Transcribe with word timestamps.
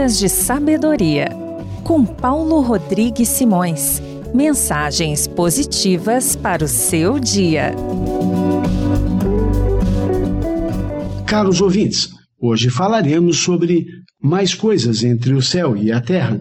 Gotas 0.00 0.18
de 0.18 0.30
Sabedoria, 0.30 1.28
com 1.84 2.06
Paulo 2.06 2.62
Rodrigues 2.62 3.28
Simões. 3.28 4.00
Mensagens 4.32 5.26
positivas 5.26 6.34
para 6.34 6.64
o 6.64 6.68
seu 6.68 7.18
dia. 7.18 7.74
Caros 11.26 11.60
ouvintes, 11.60 12.08
hoje 12.40 12.70
falaremos 12.70 13.40
sobre 13.40 13.84
mais 14.18 14.54
coisas 14.54 15.04
entre 15.04 15.34
o 15.34 15.42
céu 15.42 15.76
e 15.76 15.92
a 15.92 16.00
terra. 16.00 16.40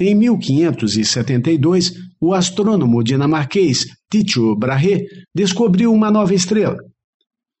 Em 0.00 0.12
1572, 0.12 1.92
o 2.20 2.34
astrônomo 2.34 3.04
dinamarquês 3.04 3.86
Tycho 4.10 4.56
Brahe 4.56 5.06
descobriu 5.32 5.92
uma 5.92 6.10
nova 6.10 6.34
estrela. 6.34 6.76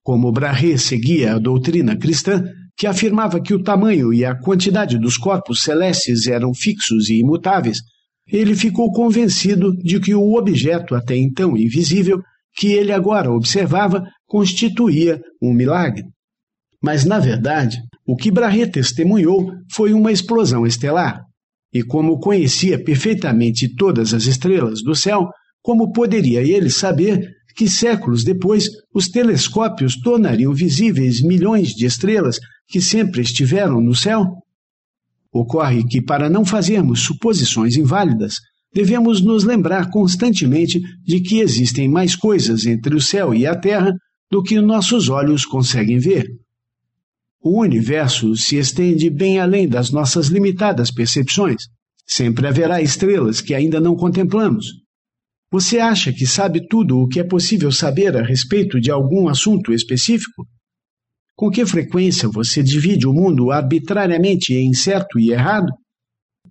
Como 0.02 0.32
Brahe 0.32 0.76
seguia 0.76 1.36
a 1.36 1.38
doutrina 1.38 1.96
cristã, 1.96 2.42
que 2.82 2.86
afirmava 2.88 3.40
que 3.40 3.54
o 3.54 3.62
tamanho 3.62 4.12
e 4.12 4.24
a 4.24 4.34
quantidade 4.34 4.98
dos 4.98 5.16
corpos 5.16 5.62
celestes 5.62 6.26
eram 6.26 6.52
fixos 6.52 7.08
e 7.08 7.20
imutáveis, 7.20 7.78
ele 8.26 8.56
ficou 8.56 8.90
convencido 8.90 9.72
de 9.76 10.00
que 10.00 10.12
o 10.12 10.34
objeto 10.34 10.96
até 10.96 11.16
então 11.16 11.56
invisível, 11.56 12.20
que 12.56 12.72
ele 12.72 12.90
agora 12.90 13.30
observava, 13.30 14.04
constituía 14.26 15.22
um 15.40 15.52
milagre. 15.52 16.02
Mas, 16.82 17.04
na 17.04 17.20
verdade, 17.20 17.80
o 18.04 18.16
que 18.16 18.32
Brahe 18.32 18.66
testemunhou 18.66 19.52
foi 19.72 19.94
uma 19.94 20.10
explosão 20.10 20.66
estelar. 20.66 21.22
E 21.72 21.84
como 21.84 22.18
conhecia 22.18 22.82
perfeitamente 22.82 23.72
todas 23.76 24.12
as 24.12 24.24
estrelas 24.24 24.82
do 24.82 24.96
céu, 24.96 25.28
como 25.62 25.92
poderia 25.92 26.40
ele 26.40 26.68
saber 26.68 27.30
que 27.54 27.68
séculos 27.68 28.24
depois 28.24 28.68
os 28.94 29.08
telescópios 29.08 29.96
tornariam 29.96 30.52
visíveis 30.52 31.20
milhões 31.20 31.70
de 31.70 31.86
estrelas 31.86 32.38
que 32.68 32.80
sempre 32.80 33.22
estiveram 33.22 33.80
no 33.80 33.94
céu? 33.94 34.26
Ocorre 35.32 35.84
que, 35.84 36.02
para 36.02 36.28
não 36.28 36.44
fazermos 36.44 37.00
suposições 37.00 37.76
inválidas, 37.76 38.34
devemos 38.72 39.20
nos 39.22 39.44
lembrar 39.44 39.90
constantemente 39.90 40.80
de 41.04 41.20
que 41.20 41.40
existem 41.40 41.88
mais 41.88 42.16
coisas 42.16 42.66
entre 42.66 42.94
o 42.94 43.00
céu 43.00 43.34
e 43.34 43.46
a 43.46 43.54
terra 43.54 43.94
do 44.30 44.42
que 44.42 44.60
nossos 44.60 45.08
olhos 45.08 45.44
conseguem 45.44 45.98
ver. 45.98 46.26
O 47.42 47.60
universo 47.60 48.36
se 48.36 48.56
estende 48.56 49.10
bem 49.10 49.40
além 49.40 49.68
das 49.68 49.90
nossas 49.90 50.28
limitadas 50.28 50.90
percepções. 50.90 51.64
Sempre 52.06 52.46
haverá 52.46 52.80
estrelas 52.80 53.40
que 53.40 53.54
ainda 53.54 53.80
não 53.80 53.96
contemplamos. 53.96 54.66
Você 55.52 55.78
acha 55.78 56.10
que 56.10 56.26
sabe 56.26 56.66
tudo 56.66 56.98
o 56.98 57.06
que 57.06 57.20
é 57.20 57.24
possível 57.24 57.70
saber 57.70 58.16
a 58.16 58.22
respeito 58.22 58.80
de 58.80 58.90
algum 58.90 59.28
assunto 59.28 59.70
específico? 59.70 60.48
Com 61.36 61.50
que 61.50 61.66
frequência 61.66 62.26
você 62.26 62.62
divide 62.62 63.06
o 63.06 63.12
mundo 63.12 63.50
arbitrariamente 63.50 64.54
em 64.54 64.72
certo 64.72 65.20
e 65.20 65.30
errado? 65.30 65.70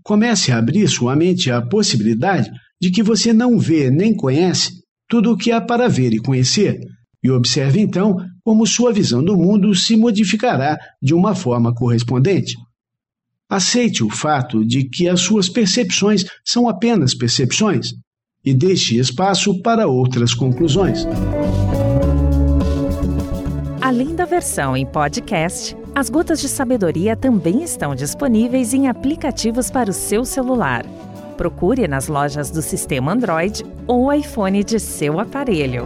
Comece 0.03 0.51
a 0.51 0.59
abrir 0.59 0.87
sua 0.87 1.15
mente 1.15 1.49
à 1.49 1.63
possibilidade 1.63 2.51
de 2.79 2.91
que 2.91 3.01
você 3.01 3.33
não 3.33 3.57
vê 3.57 3.89
nem 3.89 4.15
conhece 4.15 4.71
tudo 5.09 5.31
o 5.31 5.37
que 5.37 5.51
há 5.51 5.59
para 5.59 5.87
ver 5.87 6.13
e 6.13 6.19
conhecer, 6.19 6.79
e 7.23 7.31
observe 7.31 7.79
então 7.79 8.15
como 8.43 8.67
sua 8.67 8.93
visão 8.93 9.23
do 9.23 9.35
mundo 9.35 9.73
se 9.73 9.97
modificará 9.97 10.77
de 11.01 11.15
uma 11.15 11.33
forma 11.33 11.73
correspondente. 11.73 12.55
Aceite 13.49 14.03
o 14.03 14.11
fato 14.11 14.63
de 14.63 14.87
que 14.87 15.09
as 15.09 15.21
suas 15.21 15.49
percepções 15.49 16.23
são 16.45 16.69
apenas 16.69 17.15
percepções 17.15 17.93
e 18.43 18.53
deixe 18.53 18.97
espaço 18.97 19.61
para 19.61 19.87
outras 19.87 20.33
conclusões. 20.33 21.05
Além 23.81 24.15
da 24.15 24.25
versão 24.25 24.75
em 24.75 24.85
podcast, 24.85 25.75
as 25.93 26.09
Gotas 26.09 26.39
de 26.39 26.47
Sabedoria 26.47 27.15
também 27.15 27.63
estão 27.63 27.93
disponíveis 27.93 28.73
em 28.73 28.87
aplicativos 28.87 29.69
para 29.69 29.89
o 29.89 29.93
seu 29.93 30.23
celular. 30.23 30.85
Procure 31.35 31.87
nas 31.87 32.07
lojas 32.07 32.49
do 32.49 32.61
sistema 32.61 33.11
Android 33.11 33.65
ou 33.87 34.13
iPhone 34.13 34.63
de 34.63 34.79
seu 34.79 35.19
aparelho. 35.19 35.85